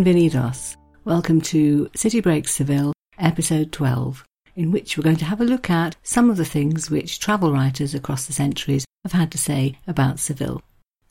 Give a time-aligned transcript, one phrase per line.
[0.00, 0.78] Bienvenidos.
[1.04, 4.24] Welcome to City Breaks Seville, episode 12,
[4.56, 7.52] in which we're going to have a look at some of the things which travel
[7.52, 10.62] writers across the centuries have had to say about Seville.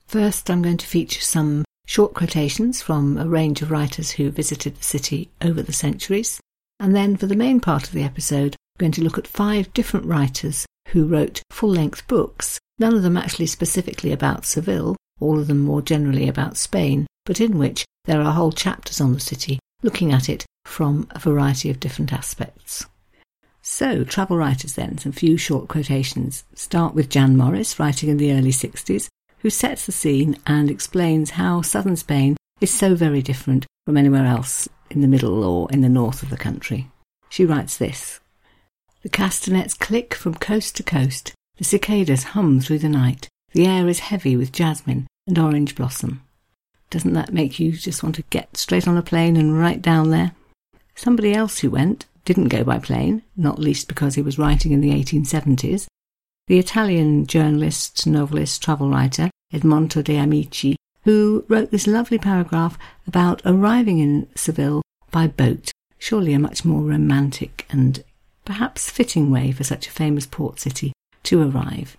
[0.07, 4.75] First, I'm going to feature some short quotations from a range of writers who visited
[4.75, 6.41] the city over the centuries.
[6.80, 9.71] And then, for the main part of the episode, I'm going to look at five
[9.71, 15.38] different writers who wrote full length books, none of them actually specifically about Seville, all
[15.38, 19.20] of them more generally about Spain, but in which there are whole chapters on the
[19.20, 22.88] city, looking at it from a variety of different aspects.
[23.62, 26.44] So, travel writers then, some few short quotations.
[26.55, 31.30] Start with Jan Morris, writing in the early 60s, who sets the scene and explains
[31.30, 35.81] how southern Spain is so very different from anywhere else in the middle or in
[35.81, 36.89] the north of the country.
[37.30, 38.20] She writes this
[39.03, 43.88] The castanets click from coast to coast, the cicadas hum through the night, the air
[43.88, 46.23] is heavy with jasmine and orange blossom.
[46.90, 50.09] Doesn't that make you just want to get straight on a plane and right down
[50.09, 50.32] there?
[50.95, 54.82] Somebody else who went didn't go by plane, not least because he was writing in
[54.82, 55.86] the 1870s.
[56.48, 63.42] The Italian journalist, novelist, travel writer Edmondo de Amici, who wrote this lovely paragraph about
[63.45, 68.04] arriving in Seville by boat, surely a much more romantic and
[68.45, 70.92] perhaps fitting way for such a famous port city
[71.23, 71.98] to arrive.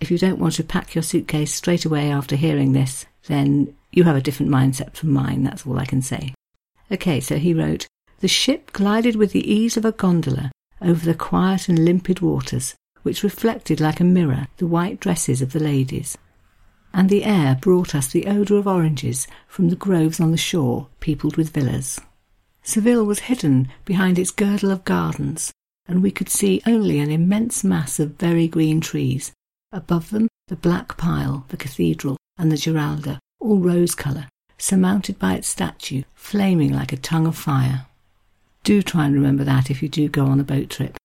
[0.00, 4.04] If you don't want to pack your suitcase straight away after hearing this, then you
[4.04, 6.34] have a different mindset from mine, that's all I can say.
[6.90, 7.86] Okay, so he wrote,
[8.20, 10.50] The ship glided with the ease of a gondola
[10.82, 15.52] over the quiet and limpid waters, which reflected like a mirror the white dresses of
[15.52, 16.18] the ladies.
[16.92, 20.88] And the air brought us the odour of oranges from the groves on the shore,
[21.00, 22.00] peopled with villas.
[22.62, 25.52] Seville was hidden behind its girdle of gardens,
[25.86, 29.32] and we could see only an immense mass of very green trees.
[29.72, 34.28] Above them, the black pile, the cathedral, and the Giralda, all rose colour,
[34.58, 37.86] surmounted by its statue, flaming like a tongue of fire.
[38.62, 40.96] Do try and remember that if you do go on a boat trip.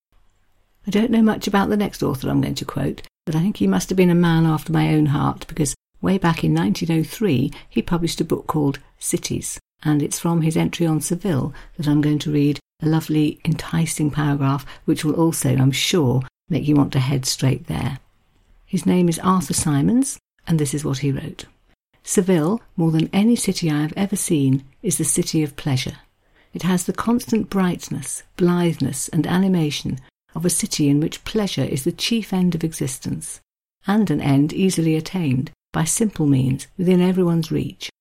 [0.88, 3.58] I don't know much about the next author I'm going to quote, but I think
[3.58, 7.52] he must have been a man after my own heart because way back in 1903
[7.70, 12.02] he published a book called Cities, and it's from his entry on Seville that I'm
[12.02, 16.94] going to read a lovely, enticing paragraph which will also, I'm sure, make you want
[16.94, 18.00] to head straight there.
[18.66, 20.18] His name is Arthur Symons,
[20.50, 21.46] and this is what he wrote.
[22.04, 26.00] Seville, more than any city I have ever seen, is the city of pleasure.
[26.54, 30.00] It has the constant brightness, blitheness, and animation
[30.34, 33.40] of a city in which pleasure is the chief end of existence,
[33.86, 37.92] and an end easily attained by simple means within everyone's reach.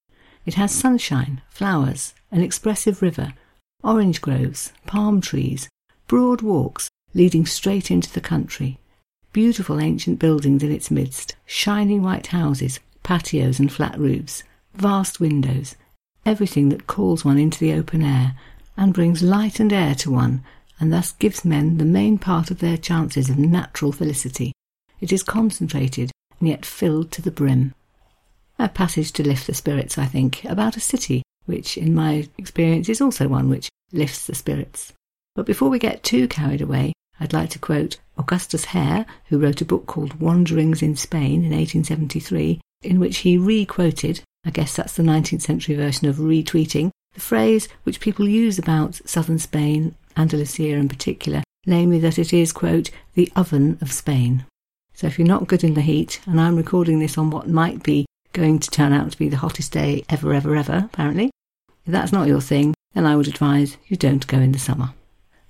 [0.45, 3.33] It has sunshine, flowers, an expressive river,
[3.83, 5.69] orange groves, palm trees,
[6.07, 8.79] broad walks leading straight into the country,
[9.33, 14.43] beautiful ancient buildings in its midst, shining white houses patios and flat roofs,
[14.75, 15.75] vast windows,
[16.25, 18.35] everything that calls one into the open air
[18.77, 20.43] and brings light and air to one,
[20.79, 24.53] and thus gives men the main part of their chances of natural felicity.
[25.01, 27.73] It is concentrated and yet filled to the brim.
[28.57, 32.89] A passage to lift the spirits, I think, about a city, which, in my experience,
[32.89, 34.93] is also one which lifts the spirits.
[35.35, 39.61] But before we get too carried away, I'd like to quote Augustus Hare, who wrote
[39.61, 44.95] a book called Wanderings in Spain in 1873, in which he re-quoted, I guess that's
[44.95, 50.75] the 19th century version of retweeting, the phrase which people use about southern Spain, Andalusia
[50.75, 54.45] in particular, namely that it is, quote, the oven of Spain.
[54.93, 57.83] So if you're not good in the heat, and I'm recording this on what might
[57.83, 61.31] be going to turn out to be the hottest day ever, ever, ever, apparently,
[61.85, 64.93] if that's not your thing, then I would advise you don't go in the summer.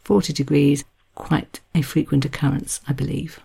[0.04, 0.84] 40 degrees,
[1.20, 3.40] quite a frequent occurrence, I believe.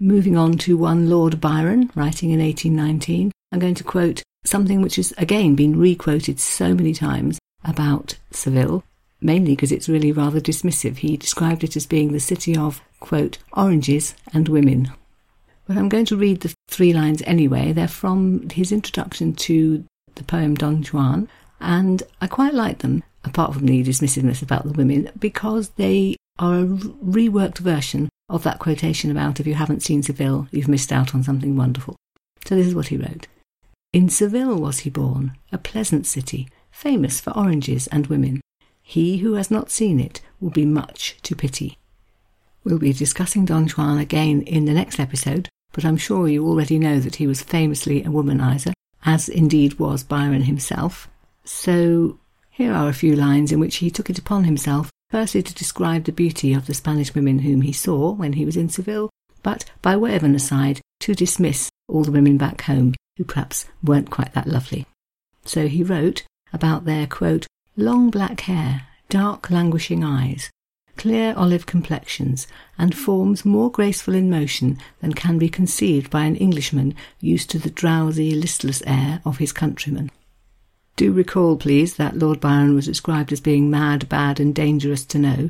[0.00, 4.96] Moving on to one Lord Byron, writing in 1819, I'm going to quote something which
[4.96, 8.82] has again been re-quoted so many times about Seville,
[9.20, 10.96] mainly because it's really rather dismissive.
[10.96, 14.90] He described it as being the city of, quote, oranges and women.
[15.66, 17.72] But I'm going to read the three lines anyway.
[17.72, 19.84] They're from his introduction to
[20.14, 21.28] the poem Don Juan,
[21.60, 26.60] and I quite like them, apart from the dismissiveness about the women, because they are
[26.60, 31.14] a reworked version of that quotation about if you haven't seen Seville, you've missed out
[31.14, 31.96] on something wonderful.
[32.46, 33.28] So this is what he wrote.
[33.92, 38.40] In Seville was he born, a pleasant city, famous for oranges and women.
[38.82, 41.76] He who has not seen it will be much to pity.
[42.64, 46.78] We'll be discussing Don Juan again in the next episode, but I'm sure you already
[46.78, 48.72] know that he was famously a womanizer,
[49.04, 51.08] as indeed was Byron himself.
[51.44, 52.18] So
[52.50, 56.04] here are a few lines in which he took it upon himself firstly to describe
[56.04, 59.10] the beauty of the Spanish women whom he saw when he was in Seville,
[59.42, 63.66] but by way of an aside, to dismiss all the women back home who perhaps
[63.82, 64.86] weren't quite that lovely.
[65.44, 67.46] So he wrote about their, quote,
[67.76, 70.50] long black hair, dark languishing eyes,
[70.96, 72.46] clear olive complexions,
[72.76, 77.58] and forms more graceful in motion than can be conceived by an Englishman used to
[77.58, 80.10] the drowsy, listless air of his countrymen.
[81.00, 85.18] Do recall, please, that Lord Byron was described as being mad, bad, and dangerous to
[85.18, 85.48] know,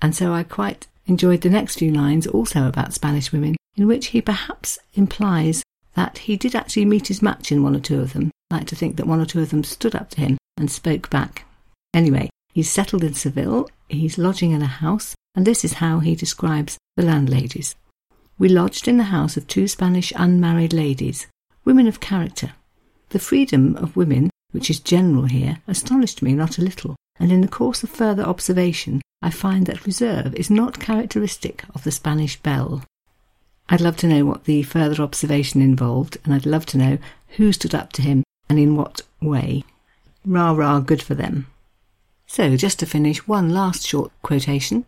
[0.00, 4.06] and so I quite enjoyed the next few lines also about Spanish women, in which
[4.14, 5.64] he perhaps implies
[5.94, 8.30] that he did actually meet his match in one or two of them.
[8.48, 10.70] I like to think that one or two of them stood up to him and
[10.70, 11.46] spoke back.
[11.92, 16.14] Anyway, he's settled in Seville, he's lodging in a house, and this is how he
[16.14, 17.74] describes the landladies.
[18.38, 21.26] We lodged in the house of two Spanish unmarried ladies,
[21.64, 22.52] women of character.
[23.08, 27.40] The freedom of women, which is general here, astonished me not a little, and in
[27.40, 32.40] the course of further observation, I find that reserve is not characteristic of the Spanish
[32.40, 32.84] belle.
[33.68, 36.98] I'd love to know what the further observation involved, and I'd love to know
[37.36, 39.64] who stood up to him and in what way.
[40.24, 41.46] Rah rah, good for them.
[42.26, 44.84] So, just to finish, one last short quotation,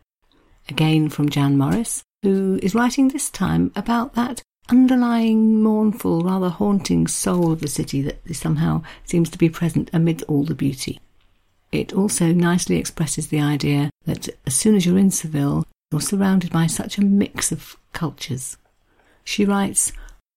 [0.69, 7.07] again from Jan Morris, who is writing this time about that underlying, mournful, rather haunting
[7.07, 11.01] soul of the city that somehow seems to be present amid all the beauty.
[11.73, 16.53] It also nicely expresses the idea that as soon as you're in Seville, you're surrounded
[16.53, 18.57] by such a mix of cultures.
[19.25, 19.93] She writes,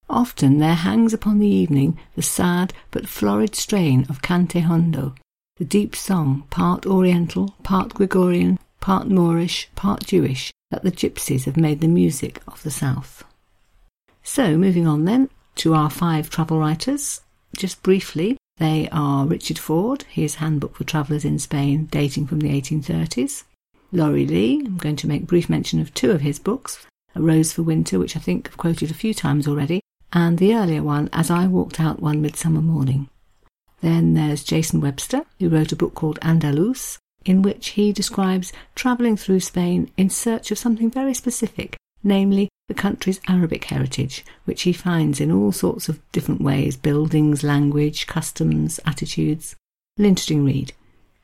[0.10, 5.14] Often there hangs upon the evening the sad but florid strain of Cante Hondo,
[5.58, 11.58] the deep song, part Oriental, part Gregorian, part Moorish, part Jewish, that the gypsies have
[11.58, 13.24] made the music of the South.
[14.28, 17.22] So, moving on then to our five travel writers,
[17.56, 22.50] just briefly, they are Richard Ford, his Handbook for Travellers in Spain, dating from the
[22.50, 23.46] 1830s.
[23.94, 26.86] Laurie Lee, I'm going to make brief mention of two of his books
[27.16, 29.80] A Rose for Winter, which I think I've quoted a few times already,
[30.12, 33.10] and the earlier one, As I Walked Out One Midsummer Morning.
[33.80, 39.16] Then there's Jason Webster, who wrote a book called Andalus, in which he describes travelling
[39.16, 44.74] through Spain in search of something very specific, namely the country's Arabic heritage, which he
[44.74, 49.56] finds in all sorts of different ways buildings, language, customs, attitudes.
[49.98, 50.74] An interesting read.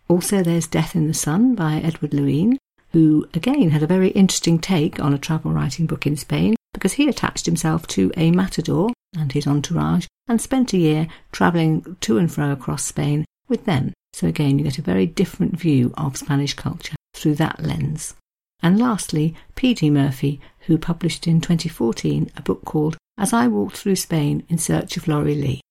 [0.07, 2.57] Also, there's Death in the Sun by Edward Lewine,
[2.91, 6.93] who again had a very interesting take on a travel writing book in Spain because
[6.93, 12.17] he attached himself to a matador and his entourage and spent a year travelling to
[12.17, 13.93] and fro across Spain with them.
[14.13, 18.15] So again, you get a very different view of Spanish culture through that lens.
[18.63, 19.89] And lastly, P.D.
[19.89, 24.95] Murphy, who published in 2014 a book called As I Walked Through Spain in Search
[24.95, 25.62] of Laurie Lee.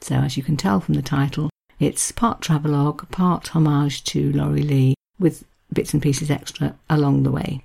[0.00, 1.48] So, as you can tell from the title,
[1.80, 7.32] it's part travelogue, part homage to Laurie Lee, with bits and pieces extra along the
[7.32, 7.64] way.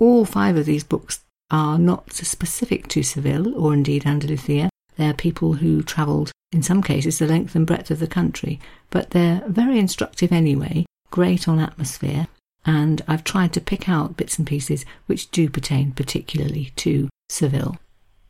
[0.00, 1.20] All five of these books
[1.52, 4.68] are not specific to Seville or indeed Andalusia.
[4.96, 8.58] They are people who travelled, in some cases, the length and breadth of the country,
[8.90, 12.26] but they're very instructive anyway, great on atmosphere,
[12.66, 17.78] and I've tried to pick out bits and pieces which do pertain particularly to Seville.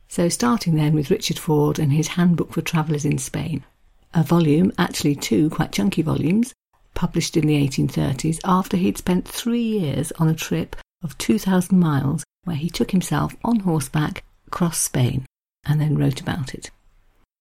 [0.07, 3.65] So, starting then with Richard Ford and his Handbook for Travellers in Spain,
[4.13, 6.53] a volume, actually two quite chunky volumes,
[6.93, 12.23] published in the 1830s after he'd spent three years on a trip of 2,000 miles
[12.45, 15.25] where he took himself on horseback across Spain
[15.65, 16.71] and then wrote about it.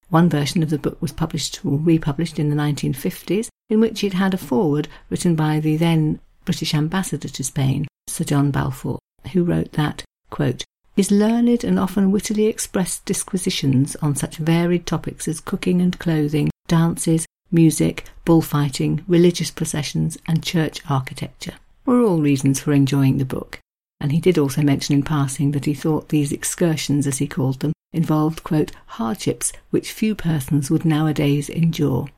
[0.09, 4.13] One version of the book was published or republished in the 1950s, in which it
[4.13, 8.99] had a foreword written by the then British ambassador to Spain, Sir John Balfour,
[9.35, 10.65] who wrote that, quote,
[10.97, 16.49] his learned and often wittily expressed disquisitions on such varied topics as cooking and clothing,
[16.69, 23.61] dances, music, bullfighting, religious processions, and church architecture were all reasons for enjoying the book.
[24.01, 27.61] And he did also mention in passing that he thought these excursions, as he called
[27.61, 32.09] them, involved, quote, hardships which few persons would nowadays endure.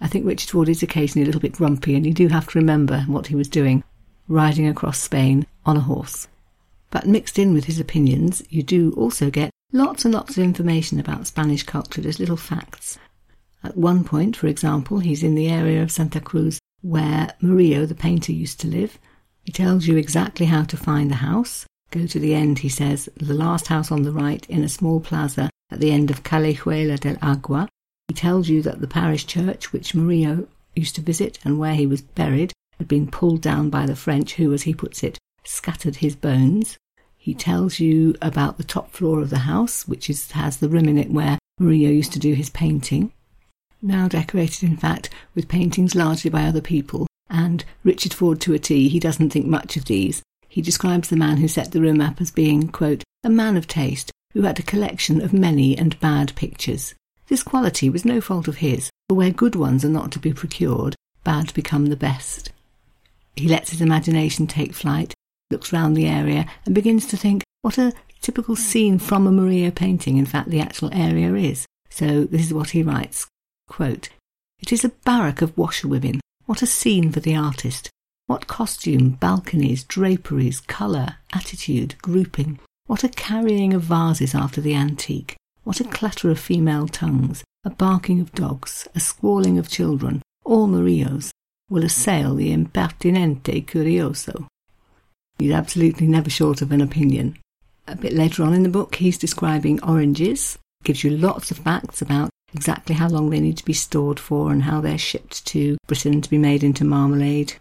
[0.00, 2.58] I think Richard Ford is occasionally a little bit grumpy, and you do have to
[2.58, 3.82] remember what he was doing,
[4.28, 6.28] riding across Spain on a horse.
[6.90, 11.00] But mixed in with his opinions, you do also get lots and lots of information
[11.00, 12.98] about Spanish culture as little facts.
[13.64, 17.94] At one point, for example, he's in the area of Santa Cruz where Murillo, the
[17.94, 18.98] painter, used to live.
[19.42, 21.66] He tells you exactly how to find the house.
[21.90, 25.00] Go to the end, he says, the last house on the right in a small
[25.00, 27.68] plaza at the end of Callejuela del Agua,
[28.08, 31.86] he tells you that the parish church which Murillo used to visit and where he
[31.86, 35.96] was buried had been pulled down by the French, who, as he puts it, scattered
[35.96, 36.76] his bones.
[37.16, 40.88] He tells you about the top floor of the house, which is, has the room
[40.88, 43.12] in it where Murillo used to do his painting,
[43.82, 47.06] now decorated, in fact, with paintings largely by other people.
[47.28, 50.22] And Richard Ford to a T, he doesn't think much of these.
[50.48, 53.66] He describes the man who set the room up as being, quote, a man of
[53.66, 56.94] taste who had a collection of many and bad pictures.
[57.28, 60.32] This quality was no fault of his, for where good ones are not to be
[60.32, 62.52] procured, bad become the best.
[63.34, 65.12] He lets his imagination take flight,
[65.50, 69.70] looks round the area, and begins to think what a typical scene from a Murillo
[69.70, 71.66] painting, in fact, the actual area is.
[71.90, 73.26] So this is what he writes
[73.68, 74.08] quote,
[74.60, 76.20] It is a barrack of washerwomen.
[76.46, 77.90] What a scene for the artist.
[78.26, 82.60] What costume, balconies, draperies, colour, attitude, grouping.
[82.86, 85.36] What a carrying of vases after the antique.
[85.66, 90.68] What a clatter of female tongues, a barking of dogs, a squalling of children, all
[90.68, 91.32] Murillo's,
[91.68, 94.46] will assail the impertinente curioso.
[95.40, 97.36] He's absolutely never short of an opinion.
[97.88, 102.00] A bit later on in the book, he's describing oranges, gives you lots of facts
[102.00, 105.78] about exactly how long they need to be stored for and how they're shipped to
[105.88, 107.54] Britain to be made into marmalade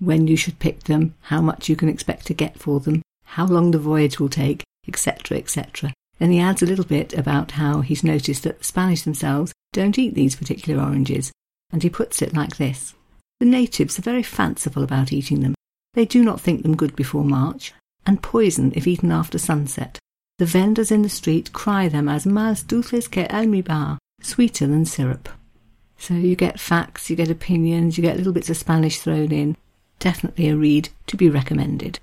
[0.00, 3.46] when you should pick them, how much you can expect to get for them, how
[3.46, 5.92] long the voyage will take, etc., etc.
[6.22, 9.98] Then he adds a little bit about how he's noticed that the Spanish themselves don't
[9.98, 11.32] eat these particular oranges,
[11.72, 12.94] and he puts it like this
[13.40, 15.56] The natives are very fanciful about eating them.
[15.94, 17.72] They do not think them good before March,
[18.06, 19.98] and poison if eaten after sunset.
[20.38, 25.28] The vendors in the street cry them as más dulces que almíbar, sweeter than syrup.
[25.98, 29.56] So you get facts, you get opinions, you get little bits of Spanish thrown in,
[29.98, 31.98] definitely a read to be recommended.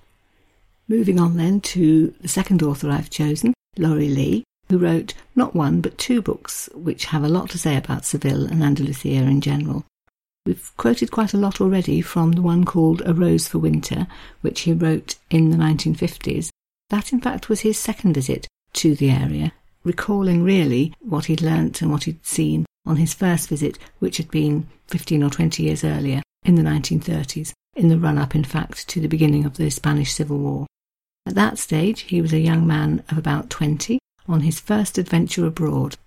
[0.89, 5.81] Moving on then to the second author I've chosen, Laurie Lee, who wrote not one
[5.81, 9.85] but two books which have a lot to say about Seville and Andalusia in general.
[10.45, 14.07] We've quoted quite a lot already from the one called A Rose for Winter,
[14.41, 16.49] which he wrote in the 1950s.
[16.89, 21.81] That, in fact, was his second visit to the area, recalling really what he'd learnt
[21.81, 25.83] and what he'd seen on his first visit, which had been 15 or 20 years
[25.83, 29.69] earlier in the 1930s in the run up, in fact, to the beginning of the
[29.69, 30.67] Spanish Civil War.
[31.25, 35.45] At that stage, he was a young man of about 20 on his first adventure
[35.45, 35.97] abroad.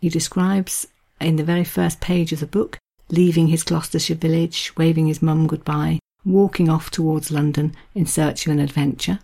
[0.00, 0.86] He describes
[1.20, 2.78] in the very first page of the book
[3.10, 8.52] leaving his Gloucestershire village, waving his mum goodbye, walking off towards London in search of
[8.52, 9.20] an adventure.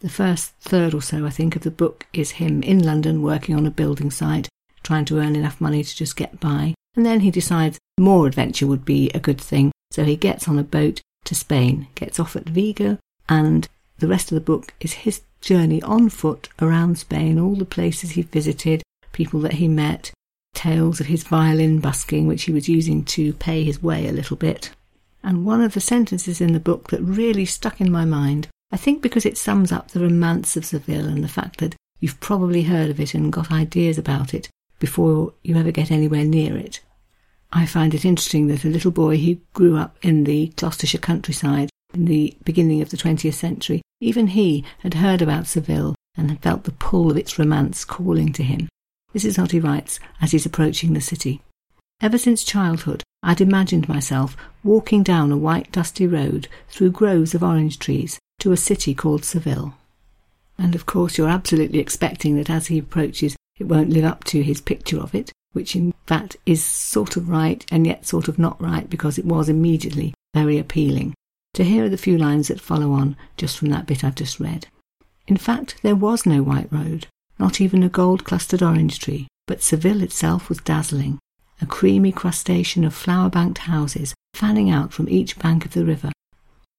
[0.00, 3.54] The first third or so, I think, of the book is him in London working
[3.56, 4.48] on a building site,
[4.82, 6.74] trying to earn enough money to just get by.
[6.96, 10.58] And then he decides more adventure would be a good thing, so he gets on
[10.58, 12.98] a boat to Spain, gets off at Vigo,
[13.28, 13.66] and
[13.98, 18.12] the rest of the book is his journey on foot around Spain, all the places
[18.12, 18.82] he visited,
[19.12, 20.12] people that he met,
[20.54, 24.36] tales of his violin busking, which he was using to pay his way a little
[24.36, 24.70] bit.
[25.22, 28.76] And one of the sentences in the book that really stuck in my mind, I
[28.76, 32.62] think because it sums up the romance of Seville and the fact that you've probably
[32.62, 34.48] heard of it and got ideas about it
[34.78, 36.80] before you ever get anywhere near it.
[37.52, 41.70] I find it interesting that a little boy who grew up in the Gloucestershire countryside
[41.94, 46.42] in the beginning of the 20th century, even he had heard about Seville and had
[46.42, 48.68] felt the pull of its romance calling to him.
[49.12, 51.40] This is what he writes as he's approaching the city.
[52.00, 57.42] Ever since childhood, I'd imagined myself walking down a white dusty road through groves of
[57.42, 59.74] orange trees to a city called Seville.
[60.58, 64.42] And of course, you're absolutely expecting that as he approaches, it won't live up to
[64.42, 68.38] his picture of it, which in fact is sort of right and yet sort of
[68.38, 71.14] not right because it was immediately very appealing.
[71.54, 74.66] To hear the few lines that follow on just from that bit I've just read.
[75.28, 77.06] In fact, there was no white road,
[77.38, 81.18] not even a gold clustered orange tree, but Seville itself was dazzling,
[81.60, 86.10] a creamy crustation of flower banked houses fanning out from each bank of the river.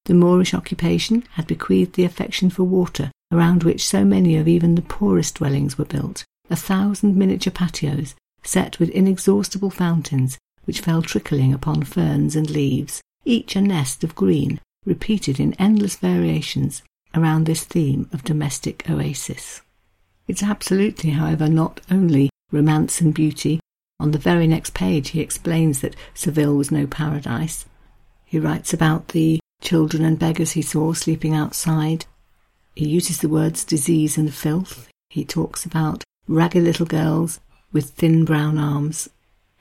[0.06, 4.76] The Moorish occupation had bequeathed the affection for water around which so many of even
[4.76, 8.14] the poorest dwellings were built, a thousand miniature patios
[8.44, 14.14] set with inexhaustible fountains which fell trickling upon ferns and leaves, each a nest of
[14.16, 19.62] green, repeated in endless variations around this theme of domestic oasis.
[20.28, 23.60] It's absolutely, however, not only romance and beauty.
[24.00, 27.66] On the very next page, he explains that Seville was no paradise.
[28.26, 32.06] He writes about the children and beggars he saw sleeping outside.
[32.76, 34.90] He uses the words disease and filth.
[35.10, 37.40] He talks about ragged little girls
[37.72, 39.10] with thin brown arms,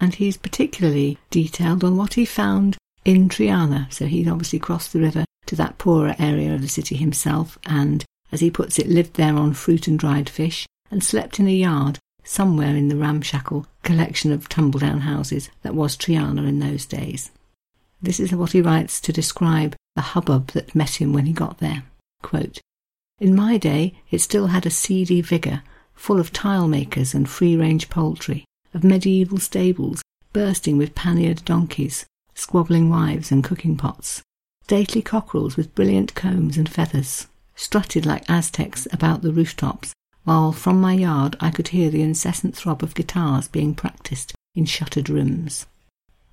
[0.00, 3.92] and he's particularly detailed on what he found in Triana.
[3.92, 8.04] So he'd obviously crossed the river to that poorer area of the city himself, and,
[8.32, 11.50] as he puts it, lived there on fruit and dried fish, and slept in a
[11.50, 17.30] yard somewhere in the ramshackle collection of tumble-down houses that was Triana in those days.
[18.00, 21.58] This is what he writes to describe the hubbub that met him when he got
[21.58, 21.82] there.
[22.22, 22.60] Quote,
[23.20, 25.62] in my day, it still had a seedy vigour
[25.94, 32.04] full of tile makers and free range poultry, of medieval stables bursting with panniered donkeys,
[32.34, 34.22] squabbling wives and cooking pots,
[34.64, 39.92] stately cockerels with brilliant combs and feathers, strutted like Aztecs about the rooftops,
[40.24, 44.64] while from my yard I could hear the incessant throb of guitars being practised in
[44.64, 45.66] shuttered rooms.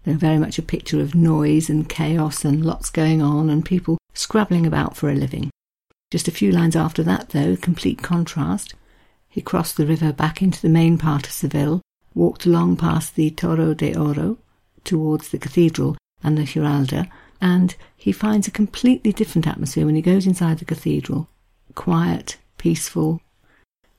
[0.04, 3.98] They're very much a picture of noise and chaos and lots going on and people
[4.14, 5.52] scrabbling about for a living.
[6.10, 8.74] Just a few lines after that, though, complete contrast.
[9.30, 11.82] He crossed the river back into the main part of Seville,
[12.16, 14.38] walked along past the Torre de Oro
[14.84, 17.08] towards the cathedral and the Giralda,
[17.40, 21.28] and he finds a completely different atmosphere when he goes inside the cathedral.
[21.74, 23.22] Quiet, peaceful,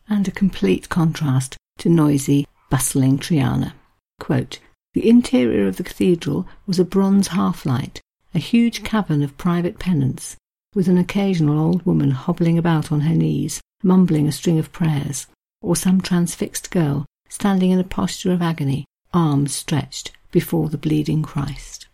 [0.08, 3.72] and a complete contrast to noisy, bustling Triana.
[4.20, 4.58] Quote,
[4.94, 8.00] the interior of the cathedral was a bronze half-light,
[8.34, 10.36] a huge cavern of private penance,
[10.74, 15.26] with an occasional old woman hobbling about on her knees, mumbling a string of prayers,
[15.60, 18.84] or some transfixed girl standing in a posture of agony,
[19.14, 21.86] arms stretched before the bleeding Christ.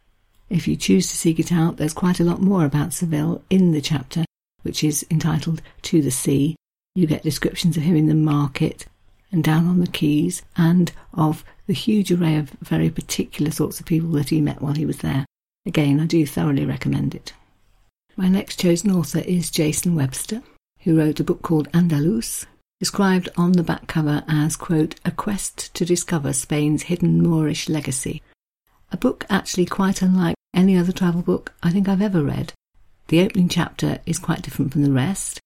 [0.48, 3.72] If you choose to seek it out, there's quite a lot more about Seville in
[3.72, 4.24] the chapter,
[4.62, 6.56] which is entitled To the Sea.
[6.94, 8.86] You get descriptions of him in the market
[9.30, 13.84] and down on the quays, and of the huge array of very particular sorts of
[13.84, 15.26] people that he met while he was there.
[15.66, 17.34] Again, I do thoroughly recommend it.
[18.16, 20.42] My next chosen author is Jason Webster,
[20.80, 22.46] who wrote a book called Andalus,
[22.80, 28.22] described on the back cover as, quote, a quest to discover Spain's hidden Moorish legacy.
[28.92, 32.52] A book actually quite unlike any other travel book I think I've ever read.
[33.08, 35.40] The opening chapter is quite different from the rest.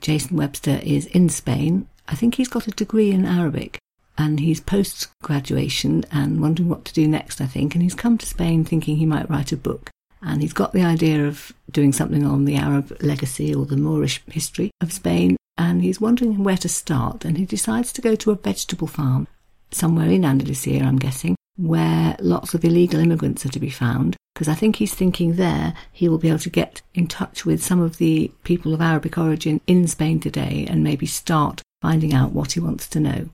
[0.00, 1.86] Jason Webster is in Spain.
[2.08, 3.78] I think he's got a degree in Arabic
[4.16, 7.74] and he's post graduation and wondering what to do next, I think.
[7.74, 9.90] And he's come to Spain thinking he might write a book.
[10.22, 14.22] And he's got the idea of doing something on the Arab legacy or the Moorish
[14.26, 15.36] history of Spain.
[15.60, 17.26] And he's wondering where to start.
[17.26, 19.28] And he decides to go to a vegetable farm
[19.70, 24.16] somewhere in Andalusia, I'm guessing, where lots of illegal immigrants are to be found.
[24.34, 27.62] Because I think he's thinking there he will be able to get in touch with
[27.62, 32.32] some of the people of Arabic origin in Spain today and maybe start finding out
[32.32, 33.28] what he wants to know.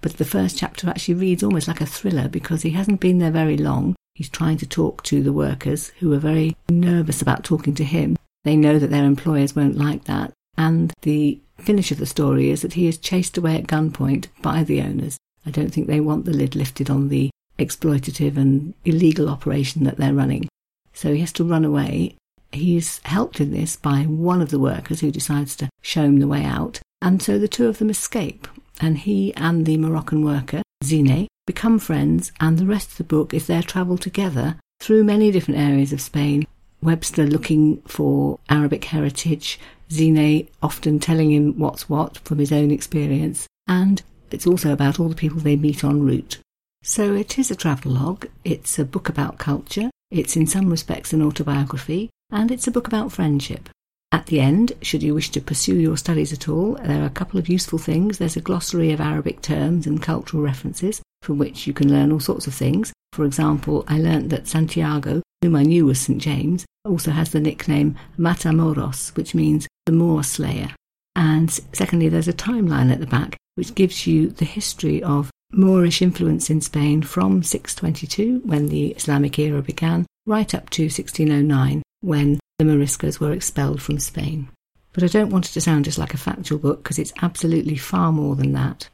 [0.00, 3.32] But the first chapter actually reads almost like a thriller because he hasn't been there
[3.32, 3.96] very long.
[4.14, 8.16] He's trying to talk to the workers who are very nervous about talking to him.
[8.44, 10.32] They know that their employers won't like that.
[10.56, 14.62] And the finish of the story is that he is chased away at gunpoint by
[14.64, 15.18] the owners.
[15.46, 19.96] I don't think they want the lid lifted on the exploitative and illegal operation that
[19.96, 20.48] they're running.
[20.92, 22.16] So he has to run away.
[22.52, 26.28] He's helped in this by one of the workers who decides to show him the
[26.28, 26.80] way out.
[27.00, 28.46] And so the two of them escape
[28.80, 33.32] and he and the Moroccan worker, Zine, become friends, and the rest of the book
[33.32, 36.44] is their travel together through many different areas of Spain.
[36.82, 43.46] Webster looking for Arabic heritage, Zine often telling him what's what from his own experience,
[43.68, 46.38] and it's also about all the people they meet en route.
[46.82, 51.22] So it is a travelogue, it's a book about culture, it's in some respects an
[51.22, 53.68] autobiography, and it's a book about friendship.
[54.10, 57.10] At the end, should you wish to pursue your studies at all, there are a
[57.10, 58.18] couple of useful things.
[58.18, 62.20] There's a glossary of Arabic terms and cultural references from which you can learn all
[62.20, 62.92] sorts of things.
[63.12, 66.20] For example, I learnt that Santiago, whom I knew was St.
[66.20, 70.70] James, also has the nickname Matamoros, which means the Moor Slayer.
[71.14, 76.00] And secondly, there's a timeline at the back which gives you the history of Moorish
[76.00, 82.40] influence in Spain from 622, when the Islamic era began, right up to 1609, when
[82.58, 84.48] the Moriscos were expelled from Spain.
[84.94, 87.76] But I don't want it to sound just like a factual book because it's absolutely
[87.76, 88.88] far more than that.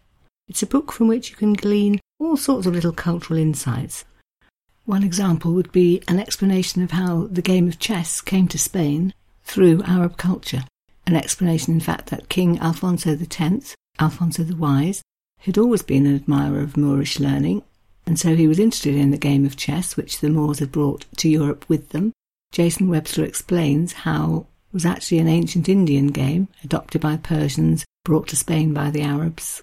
[0.48, 4.04] It's a book from which you can glean all sorts of little cultural insights.
[4.88, 9.12] One example would be an explanation of how the game of chess came to Spain
[9.44, 10.64] through Arab culture.
[11.07, 15.03] An explanation, in fact, that King Alfonso X, Alfonso the Wise,
[15.40, 17.64] had always been an admirer of Moorish learning,
[18.07, 21.05] and so he was interested in the game of chess which the Moors had brought
[21.18, 22.14] to Europe with them,
[22.51, 28.27] Jason Webster explains how it was actually an ancient Indian game adopted by Persians, brought
[28.29, 29.62] to Spain by the Arabs,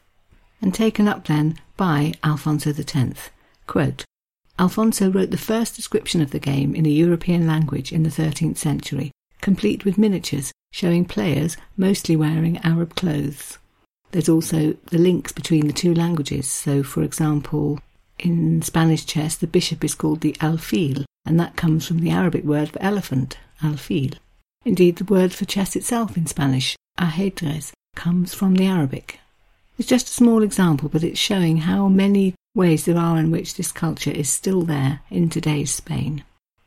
[0.62, 3.32] and taken up then by Alfonso X.
[3.66, 4.06] Quote,
[4.58, 8.58] Alfonso wrote the first description of the game in a European language in the 13th
[8.58, 13.58] century, complete with miniatures showing players mostly wearing Arab clothes.
[14.12, 16.50] There's also the links between the two languages.
[16.50, 17.80] So, for example,
[18.20, 22.44] in Spanish chess, the bishop is called the alfil, and that comes from the Arabic
[22.46, 24.18] word for elephant, alfil.
[24.64, 29.20] Indeed, the word for chess itself in Spanish, ajedrez, comes from the Arabic.
[29.78, 33.56] It's just a small example, but it's showing how many ways there are in which
[33.56, 36.24] this culture is still there in today's Spain.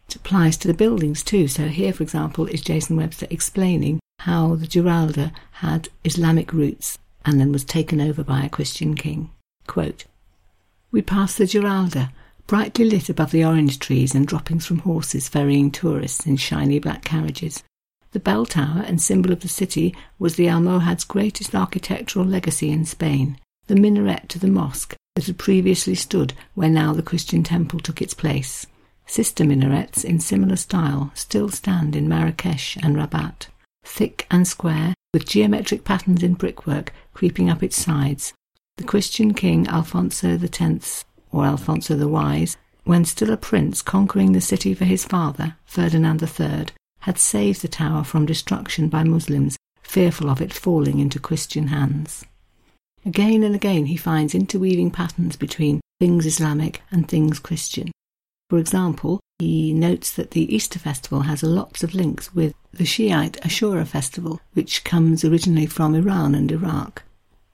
[0.09, 1.49] It applies to the buildings too.
[1.49, 7.41] So here, for example, is Jason Webster explaining how the Giralda had Islamic roots and
[7.41, 9.31] then was taken over by a Christian king.
[9.67, 10.05] Quote,
[10.91, 12.13] we passed the Giralda,
[12.47, 17.05] brightly lit above the orange trees and droppings from horses ferrying tourists in shiny black
[17.05, 17.63] carriages.
[18.13, 22.87] The bell tower and symbol of the city was the Almohad's greatest architectural legacy in
[22.87, 27.81] Spain, the minaret to the mosque that had previously stood where now the Christian temple
[27.81, 28.69] took its place.
[29.05, 33.49] sister minarets in similar style still stand in Marrakesh and Rabat,
[33.85, 38.33] thick and square, with geometric patterns in brickwork creeping up its sides.
[38.77, 44.41] The Christian king Alfonso X, or Alfonso the Wise, when still a prince conquering the
[44.41, 46.67] city for his father, Ferdinand III,
[47.01, 52.25] had saved the tower from destruction by Muslims, fearful of it falling into Christian hands.
[53.09, 57.91] Again and again he finds interweaving patterns between things Islamic and things Christian.
[58.51, 63.41] For example, he notes that the Easter festival has lots of links with the Shiite
[63.41, 67.03] Ashura festival, which comes originally from Iran and Iraq.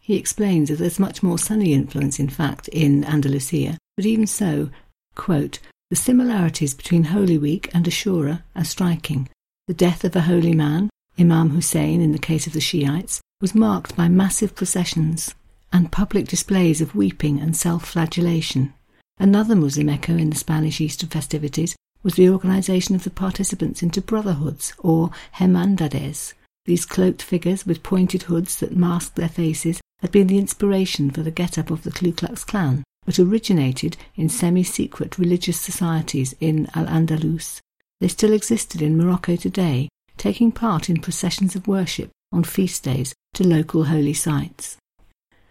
[0.00, 4.70] He explains that there's much more Sunni influence, in fact, in Andalusia, but even so,
[5.14, 9.28] quote, the similarities between Holy Week and Ashura are striking.
[9.68, 13.54] The death of a holy man, Imam Hussein in the case of the Shiites, was
[13.54, 15.32] marked by massive processions
[15.74, 18.72] and public displays of weeping and self flagellation.
[19.18, 24.00] Another Muslim echo in the Spanish Easter festivities was the organisation of the participants into
[24.00, 26.32] brotherhoods or hermandades.
[26.64, 31.22] These cloaked figures with pointed hoods that masked their faces had been the inspiration for
[31.22, 37.58] the get-up of the Ku Klux Klan, but originated in semi-secret religious societies in Al-Andalus.
[38.00, 43.12] They still existed in Morocco today, taking part in processions of worship on feast days
[43.34, 44.76] to local holy sites.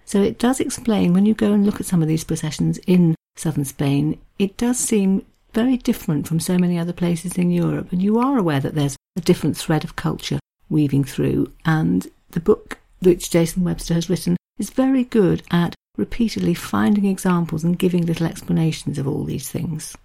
[0.05, 3.15] So it does explain when you go and look at some of these processions in
[3.35, 7.91] southern Spain, it does seem very different from so many other places in Europe.
[7.91, 10.39] And you are aware that there's a different thread of culture
[10.69, 11.51] weaving through.
[11.65, 17.63] And the book which Jason Webster has written is very good at repeatedly finding examples
[17.63, 19.95] and giving little explanations of all these things.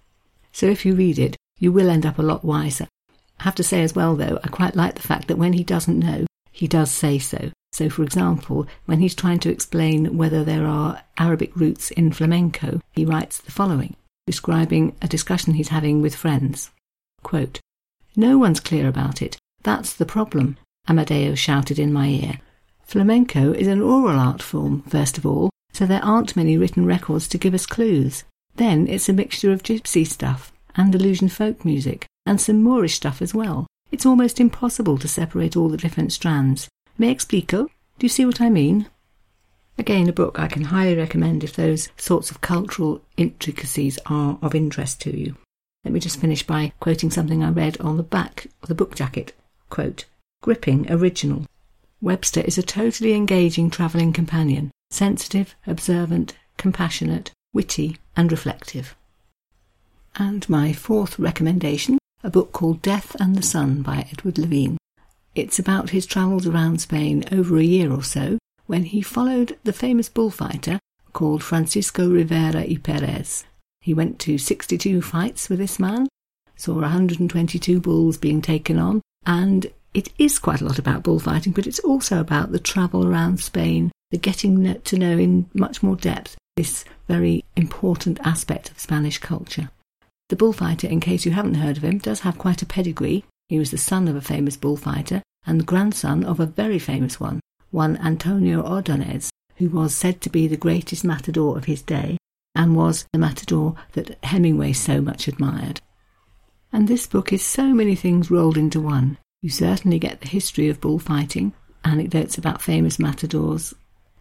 [0.51, 2.87] So if you read it, you will end up a lot wiser.
[3.39, 5.63] I have to say as well, though, I quite like the fact that when he
[5.63, 7.51] doesn't know, he does say so.
[7.71, 12.81] So, for example, when he's trying to explain whether there are Arabic roots in flamenco,
[12.91, 13.95] he writes the following,
[14.27, 16.71] describing a discussion he's having with friends.
[17.21, 17.59] Quote,
[18.15, 19.37] no one's clear about it.
[19.63, 22.39] That's the problem, Amadeo shouted in my ear.
[22.83, 27.27] Flamenco is an oral art form, first of all, so there aren't many written records
[27.27, 28.23] to give us clues.
[28.55, 33.33] Then it's a mixture of gypsy stuff, Andalusian folk music, and some Moorish stuff as
[33.33, 33.67] well.
[33.91, 36.67] It's almost impossible to separate all the different strands.
[36.99, 37.69] Me explico?
[37.97, 38.87] Do you see what I mean?
[39.77, 44.53] Again, a book I can highly recommend if those sorts of cultural intricacies are of
[44.53, 45.37] interest to you.
[45.85, 48.95] Let me just finish by quoting something I read on the back of the book
[48.95, 49.33] jacket.
[49.69, 50.03] Quote,
[50.43, 51.45] Gripping original.
[52.01, 58.97] Webster is a totally engaging travelling companion, sensitive, observant, compassionate, witty, and reflective.
[60.17, 64.78] And my fourth recommendation, a book called Death and the Sun by Edward Lewine.
[65.35, 69.73] It's about his travels around Spain over a year or so when he followed the
[69.73, 70.79] famous bullfighter
[71.13, 73.45] called Francisco Rivera y Perez.
[73.81, 76.07] He went to 62 fights with this man,
[76.55, 81.65] saw 122 bulls being taken on, and it is quite a lot about bullfighting, but
[81.65, 86.35] it's also about the travel around Spain, the getting to know in much more depth
[86.55, 89.69] this very important aspect of Spanish culture.
[90.27, 93.23] The bullfighter, in case you haven't heard of him, does have quite a pedigree.
[93.49, 97.41] He was the son of a famous bullfighter and grandson of a very famous one,
[97.71, 102.17] one Antonio Ordonez, who was said to be the greatest matador of his day
[102.55, 105.81] and was the matador that Hemingway so much admired.
[106.71, 109.17] And this book is so many things rolled into one.
[109.41, 113.73] You certainly get the history of bullfighting, anecdotes about famous matadors.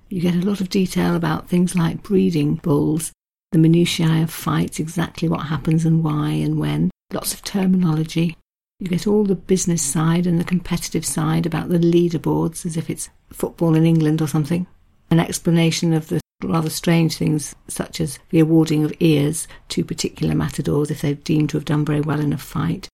[0.08, 3.12] You get a lot of detail about things like breeding bulls
[3.52, 8.36] the minutiae of fights, exactly what happens and why and when, lots of terminology.
[8.80, 12.88] You get all the business side and the competitive side about the leaderboards as if
[12.88, 14.66] it's football in England or something.
[15.10, 20.34] An explanation of the rather strange things such as the awarding of ears to particular
[20.34, 22.88] matadors if they're deemed to have done very well in a fight.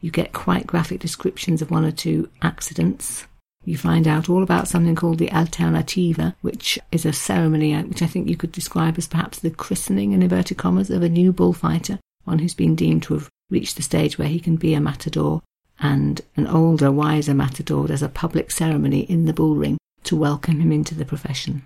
[0.00, 3.26] You get quite graphic descriptions of one or two accidents
[3.68, 8.00] you find out all about something called the Alternativa, which is a ceremony uh, which
[8.00, 11.34] I think you could describe as perhaps the christening, in inverted commas, of a new
[11.34, 14.80] bullfighter, one who's been deemed to have reached the stage where he can be a
[14.80, 15.42] matador,
[15.80, 20.60] and an older, wiser matador does a public ceremony in the bull ring to welcome
[20.60, 21.62] him into the profession.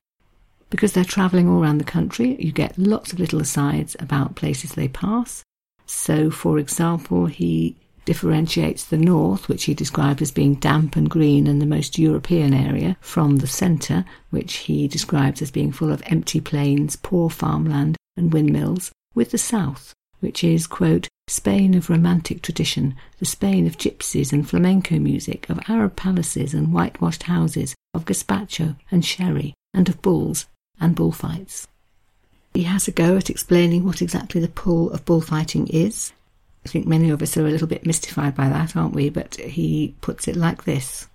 [0.71, 4.73] Because they're travelling all around the country, you get lots of little asides about places
[4.73, 5.43] they pass.
[5.87, 11.47] So, for example, he differentiates the north, which he described as being damp and green
[11.47, 16.03] and the most European area, from the centre, which he describes as being full of
[16.07, 22.43] empty plains, poor farmland, and windmills, with the south, which is, quote, Spain of romantic
[22.43, 28.05] tradition, the Spain of gypsies and flamenco music, of Arab palaces and whitewashed houses, of
[28.05, 30.47] gazpacho and sherry, and of bulls
[30.81, 31.69] and bullfights.
[32.55, 36.13] He has a go at explaining what exactly the pull of bullfighting is,
[36.65, 39.09] I think many of us are a little bit mystified by that, aren't we?
[39.11, 41.09] But he puts it like this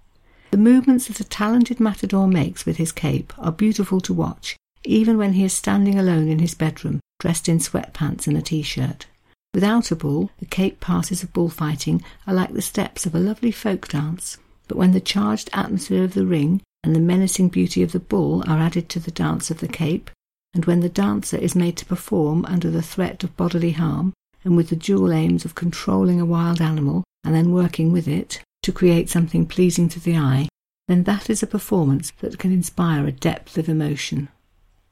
[0.52, 5.18] The movements that a talented matador makes with his cape are beautiful to watch, even
[5.18, 9.08] when he is standing alone in his bedroom, dressed in sweatpants and a t shirt.
[9.54, 13.52] Without a bull, the cape passes of bullfighting are like the steps of a lovely
[13.52, 14.38] folk dance.
[14.68, 18.44] But when the charged atmosphere of the ring and the menacing beauty of the bull
[18.48, 20.12] are added to the dance of the cape,
[20.54, 24.56] and when the dancer is made to perform under the threat of bodily harm, and
[24.56, 28.72] with the dual aims of controlling a wild animal and then working with it to
[28.72, 30.48] create something pleasing to the eye,
[30.88, 34.30] then that is a performance that can inspire a depth of emotion.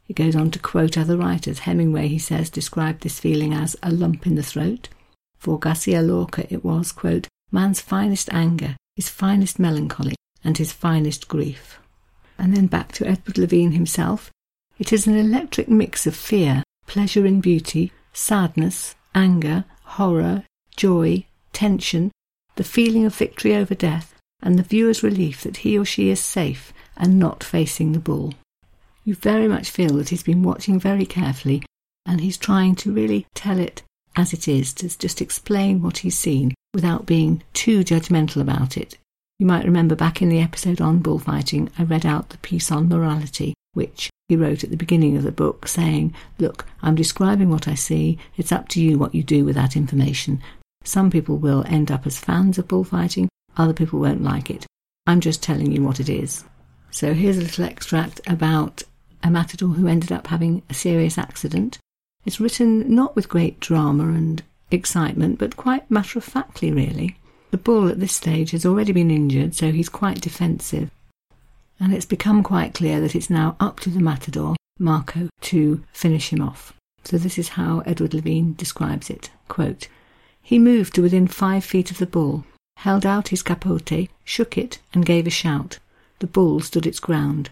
[0.05, 1.59] He goes on to quote other writers.
[1.59, 4.89] Hemingway, he says, described this feeling as a lump in the throat.
[5.37, 11.27] For Garcia Lorca, it was, quote, man's finest anger, his finest melancholy, and his finest
[11.27, 11.79] grief.
[12.37, 14.29] And then back to Edward Lewine himself.
[14.77, 20.43] It is an electric mix of fear, pleasure in beauty, sadness, anger, horror,
[20.75, 22.11] joy, tension,
[22.55, 26.19] the feeling of victory over death, and the viewer's relief that he or she is
[26.19, 28.33] safe and not facing the bull.
[29.05, 31.61] You very much feel that he's been watching very carefully
[32.07, 33.83] and he's trying to really tell it
[34.15, 38.97] as it is, to just explain what he's seen without being too judgmental about it.
[39.39, 42.87] You might remember back in the episode on bullfighting, I read out the piece on
[42.87, 47.67] morality, which he wrote at the beginning of the book, saying, Look, I'm describing what
[47.67, 48.17] I see.
[48.37, 50.41] It's up to you what you do with that information.
[50.83, 54.65] Some people will end up as fans of bullfighting, other people won't like it.
[55.05, 56.45] I'm just telling you what it is.
[56.91, 58.83] So here's a little extract about
[59.25, 61.79] a matador who ended up having a serious accident.
[62.25, 67.17] It's written not with great drama and excitement, but quite matter of factly, really.
[67.51, 70.89] The bull at this stage has already been injured, so he's quite defensive
[71.79, 76.31] and it's become quite clear that it's now up to the matador, Marco, to finish
[76.31, 76.73] him off.
[77.03, 79.29] So this is how Edward Lewine describes it.
[79.47, 79.87] Quote,
[80.41, 82.45] he moved to within five feet of the bull,
[82.77, 85.79] held out his capote, shook it, and gave a shout.
[86.19, 87.49] The bull stood its ground.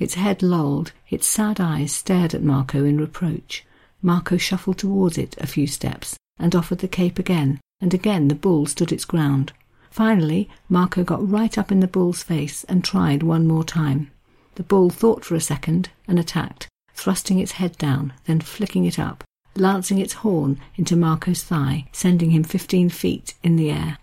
[0.00, 3.64] Its head lolled, its sad eyes stared at Marco in reproach.
[4.02, 8.34] Marco shuffled towards it a few steps, and offered the cape again, and again the
[8.34, 9.52] bull stood its ground.
[9.90, 14.10] Finally, Marco got right up in the bull's face and tried one more time.
[14.54, 18.98] The bull thought for a second and attacked, thrusting its head down, then flicking it
[18.98, 19.22] up,
[19.54, 23.98] lancing its horn into Marco's thigh, sending him fifteen feet in the air.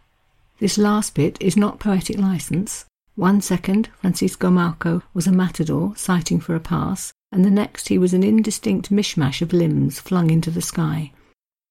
[0.60, 2.86] This last bit is not poetic license.
[3.18, 7.98] One second, Francisco Marco was a matador sighting for a pass, and the next he
[7.98, 11.12] was an indistinct mishmash of limbs flung into the sky.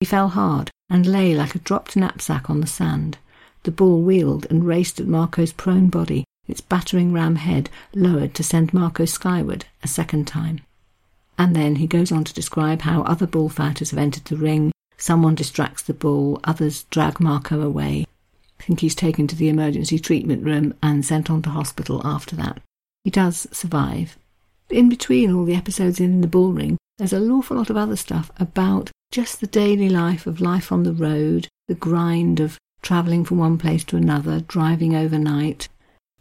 [0.01, 3.19] He fell hard and lay like a dropped knapsack on the sand.
[3.63, 8.43] The bull wheeled and raced at Marco's prone body, its battering ram head lowered to
[8.43, 10.63] send Marco skyward a second time.
[11.39, 14.73] And then he goes on to describe how other bullfighters have entered the ring.
[14.97, 18.05] Someone distracts the bull, others drag Marco away.
[18.61, 22.35] I think he's taken to the emergency treatment room and sent on to hospital after
[22.37, 22.61] that.
[23.05, 24.17] He does survive.
[24.71, 27.97] In between all the episodes in the bull ring, there's an awful lot of other
[27.97, 33.25] stuff about just the daily life of life on the road, the grind of travelling
[33.25, 35.69] from one place to another, driving overnight,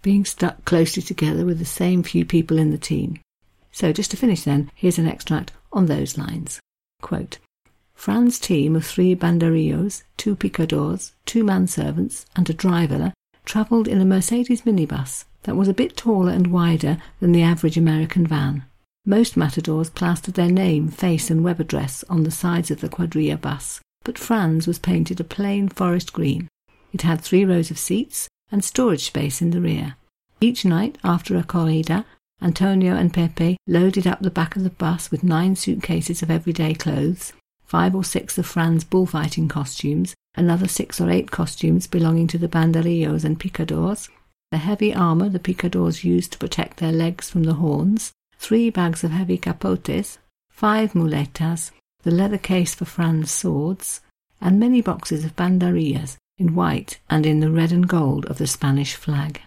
[0.02, 3.20] being stuck closely together with the same few people in the team.
[3.72, 6.60] So, just to finish then, here's an extract on those lines.
[7.02, 7.40] Quote,
[7.96, 13.14] Fran's team of three banderillos, two picadors, two manservants, and a driver
[13.46, 17.78] travelled in a Mercedes minibus that was a bit taller and wider than the average
[17.78, 18.64] American van.
[19.06, 23.38] Most matadors plastered their name, face, and web address on the sides of the quadrilla
[23.40, 26.48] bus, but Fran's was painted a plain forest green.
[26.92, 29.96] It had three rows of seats and storage space in the rear.
[30.42, 32.06] Each night after a corrida,
[32.42, 36.74] Antonio and Pepe loaded up the back of the bus with nine suitcases of everyday
[36.74, 37.32] clothes,
[37.76, 42.48] five or six of Fran's bullfighting costumes, another six or eight costumes belonging to the
[42.48, 44.08] banderillos and picadors,
[44.50, 49.04] the heavy armour the picadors used to protect their legs from the horns, three bags
[49.04, 54.00] of heavy capotes, five muletas, the leather case for Fran's swords,
[54.40, 58.48] and many boxes of banderillas in white and in the red and gold of the
[58.48, 59.42] Spanish flag.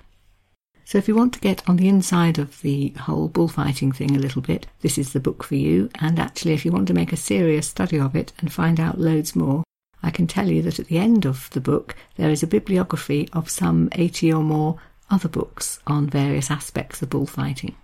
[0.88, 4.18] So, if you want to get on the inside of the whole bullfighting thing a
[4.18, 5.90] little bit, this is the book for you.
[5.96, 8.98] And actually, if you want to make a serious study of it and find out
[8.98, 9.64] loads more,
[10.02, 13.28] I can tell you that at the end of the book there is a bibliography
[13.34, 17.74] of some 80 or more other books on various aspects of bullfighting.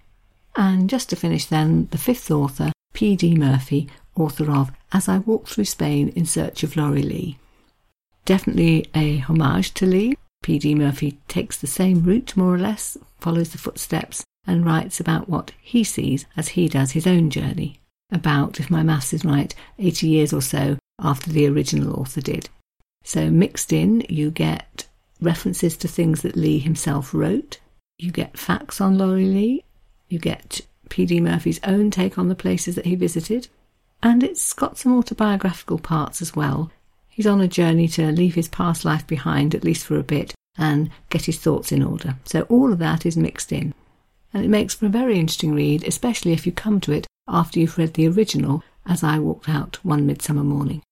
[0.56, 3.34] And just to finish, then, the fifth author, P.D.
[3.34, 3.86] Murphy,
[4.16, 7.38] author of As I Walk Through Spain in Search of Laurie Lee.
[8.24, 10.14] Definitely a homage to Lee.
[10.44, 10.74] P.D.
[10.74, 15.52] Murphy takes the same route, more or less, follows the footsteps, and writes about what
[15.58, 17.80] he sees as he does his own journey.
[18.12, 22.50] About, if my maths is right, 80 years or so after the original author did.
[23.04, 24.86] So, mixed in, you get
[25.18, 27.58] references to things that Lee himself wrote,
[27.98, 29.64] you get facts on Laurie Lee,
[30.10, 31.22] you get P.D.
[31.22, 33.48] Murphy's own take on the places that he visited,
[34.02, 36.70] and it's got some autobiographical parts as well.
[37.14, 40.34] He's on a journey to leave his past life behind, at least for a bit,
[40.58, 42.16] and get his thoughts in order.
[42.24, 43.72] So all of that is mixed in.
[44.32, 47.60] And it makes for a very interesting read, especially if you come to it after
[47.60, 50.82] you've read the original, as I walked out one midsummer morning.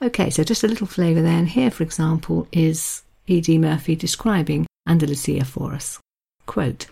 [0.00, 1.46] Okay, so just a little flavour then.
[1.46, 3.58] Here, for example, is E.D.
[3.58, 6.00] Murphy describing Andalusia for us.
[6.46, 6.86] Quote,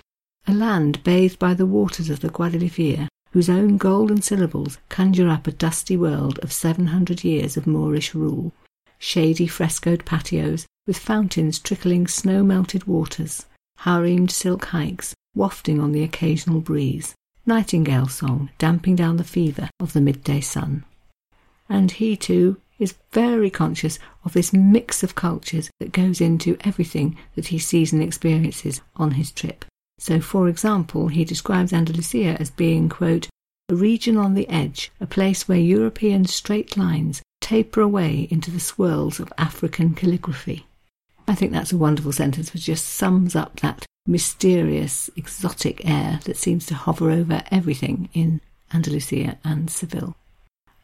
[0.46, 5.46] a land bathed by the waters of the Guadalquivir, whose own golden syllables conjure up
[5.46, 8.52] a dusty world of seven hundred years of Moorish rule,
[8.98, 13.46] shady frescoed patios with fountains trickling snow melted waters,
[13.78, 19.92] haremed silk haiks wafting on the occasional breeze, nightingale song damping down the fever of
[19.92, 20.84] the midday sun.
[21.68, 27.16] And he, too, is very conscious of this mix of cultures that goes into everything
[27.34, 29.64] that he sees and experiences on his trip.
[29.98, 33.28] So, for example, he describes Andalusia as being, quote,
[33.68, 38.58] a region on the edge, a place where European straight lines taper away into the
[38.58, 40.66] swirls of African calligraphy.
[41.28, 46.36] I think that's a wonderful sentence which just sums up that mysterious, exotic air that
[46.36, 48.40] seems to hover over everything in
[48.74, 50.16] Andalusia and Seville.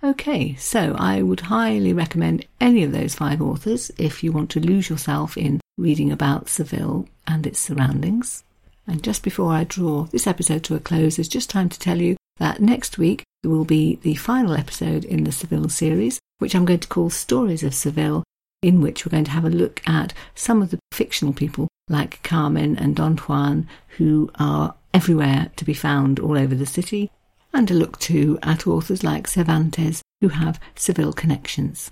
[0.05, 4.61] Okay, so I would highly recommend any of those five authors if you want to
[4.61, 8.45] lose yourself in reading about Seville and its surroundings.
[8.87, 12.01] And just before I draw this episode to a close, it's just time to tell
[12.01, 16.65] you that next week will be the final episode in the Seville series, which I'm
[16.65, 18.25] going to call Stories of Seville,
[18.63, 22.23] in which we're going to have a look at some of the fictional people like
[22.23, 23.69] Carmen and Don Juan,
[23.99, 27.11] who are everywhere to be found all over the city,
[27.53, 31.91] and a look too at authors like Cervantes who have Seville connections.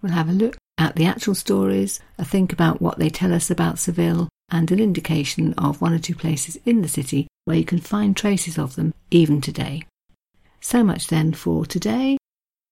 [0.00, 3.50] We'll have a look at the actual stories, a think about what they tell us
[3.50, 7.64] about Seville, and an indication of one or two places in the city where you
[7.64, 9.84] can find traces of them even today.
[10.60, 12.18] So much then for today.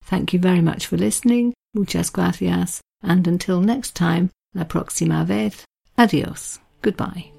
[0.05, 1.55] Thank you very much for listening.
[1.75, 2.81] Muchas gracias.
[3.03, 5.65] And until next time, la próxima vez.
[5.97, 6.59] Adios.
[6.83, 7.38] Goodbye.